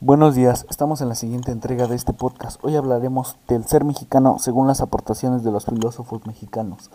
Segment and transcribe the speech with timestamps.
[0.00, 2.64] Buenos días, estamos en la siguiente entrega de este podcast.
[2.64, 6.92] Hoy hablaremos del ser mexicano según las aportaciones de los filósofos mexicanos.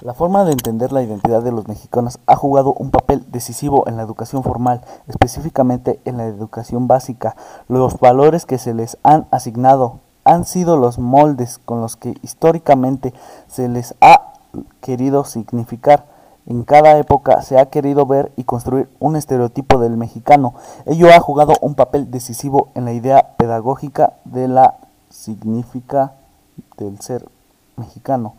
[0.00, 3.96] La forma de entender la identidad de los mexicanos ha jugado un papel decisivo en
[3.96, 7.36] la educación formal, específicamente en la educación básica.
[7.68, 13.14] Los valores que se les han asignado han sido los moldes con los que históricamente
[13.46, 14.32] se les ha
[14.80, 16.11] querido significar.
[16.46, 20.54] En cada época se ha querido ver y construir un estereotipo del mexicano.
[20.86, 24.74] Ello ha jugado un papel decisivo en la idea pedagógica de la
[25.08, 26.14] significa
[26.78, 27.28] del ser
[27.76, 28.34] mexicano.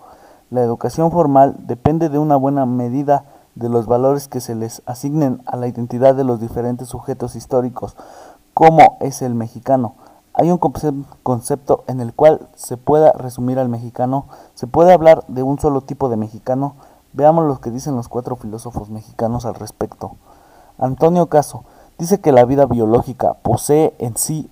[0.49, 5.41] La educación formal depende de una buena medida de los valores que se les asignen
[5.45, 7.95] a la identidad de los diferentes sujetos históricos,
[8.53, 9.95] como es el mexicano.
[10.33, 15.43] Hay un concepto en el cual se pueda resumir al mexicano, se puede hablar de
[15.43, 16.75] un solo tipo de mexicano,
[17.13, 20.15] Veamos lo que dicen los cuatro filósofos mexicanos al respecto.
[20.77, 21.63] Antonio Caso
[21.97, 24.49] dice que la vida biológica posee en sí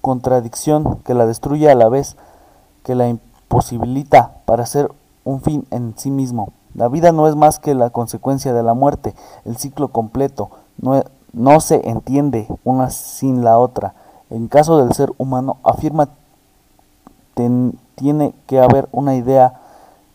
[0.00, 2.16] contradicción que la destruye a la vez
[2.84, 4.90] que la imposibilita para ser
[5.24, 6.52] un fin en sí mismo.
[6.74, 11.02] La vida no es más que la consecuencia de la muerte, el ciclo completo, no,
[11.32, 13.94] no se entiende una sin la otra.
[14.30, 16.08] En caso del ser humano, afirma
[17.94, 19.60] tiene que haber una idea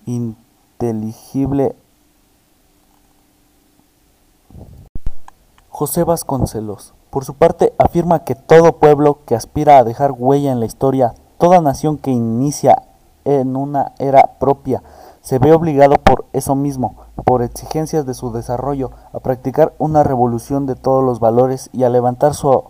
[0.06, 1.76] inteligible
[5.82, 10.60] José Vasconcelos, por su parte, afirma que todo pueblo que aspira a dejar huella en
[10.60, 12.84] la historia, toda nación que inicia
[13.26, 14.84] en una era propia,
[15.22, 20.68] se ve obligado por eso mismo, por exigencias de su desarrollo, a practicar una revolución
[20.68, 22.64] de todos los valores y a levantar su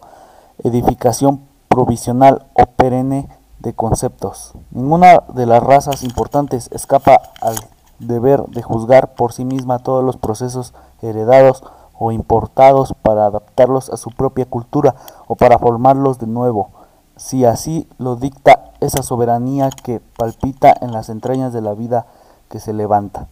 [0.63, 3.27] edificación provisional o perenne
[3.59, 4.53] de conceptos.
[4.71, 7.55] Ninguna de las razas importantes escapa al
[7.99, 11.61] deber de juzgar por sí misma todos los procesos heredados
[12.03, 14.95] o importados para adaptarlos a su propia cultura
[15.27, 16.71] o para formarlos de nuevo,
[17.15, 22.07] si así lo dicta esa soberanía que palpita en las entrañas de la vida
[22.49, 23.27] que se levanta.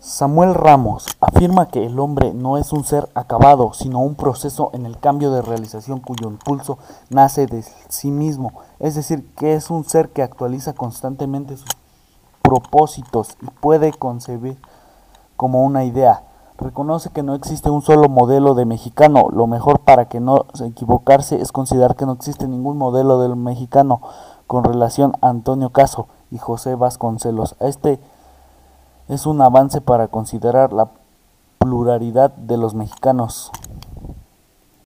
[0.00, 4.84] Samuel Ramos afirma que el hombre no es un ser acabado, sino un proceso en
[4.84, 6.76] el cambio de realización cuyo impulso
[7.08, 11.70] nace de sí mismo, es decir, que es un ser que actualiza constantemente sus
[12.42, 14.58] propósitos y puede concebir
[15.38, 16.24] como una idea,
[16.62, 19.26] Reconoce que no existe un solo modelo de mexicano.
[19.32, 24.00] Lo mejor para que no equivocarse es considerar que no existe ningún modelo del mexicano
[24.46, 27.56] con relación a Antonio Caso y José Vasconcelos.
[27.58, 27.98] Este
[29.08, 30.90] es un avance para considerar la
[31.58, 33.50] pluralidad de los mexicanos.